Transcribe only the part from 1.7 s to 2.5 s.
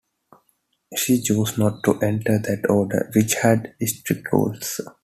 to enter